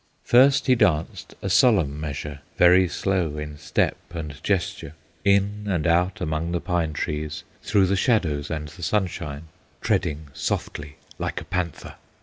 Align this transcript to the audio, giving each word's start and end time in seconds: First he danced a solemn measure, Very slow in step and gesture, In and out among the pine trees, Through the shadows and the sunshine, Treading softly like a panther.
First 0.23 0.65
he 0.65 0.73
danced 0.73 1.35
a 1.43 1.49
solemn 1.51 1.99
measure, 1.99 2.39
Very 2.57 2.87
slow 2.89 3.37
in 3.37 3.59
step 3.59 3.95
and 4.09 4.41
gesture, 4.43 4.95
In 5.23 5.67
and 5.69 5.85
out 5.85 6.19
among 6.19 6.53
the 6.53 6.59
pine 6.59 6.93
trees, 6.93 7.43
Through 7.61 7.85
the 7.85 7.95
shadows 7.95 8.49
and 8.49 8.67
the 8.69 8.81
sunshine, 8.81 9.43
Treading 9.79 10.29
softly 10.33 10.95
like 11.19 11.39
a 11.39 11.45
panther. 11.45 11.97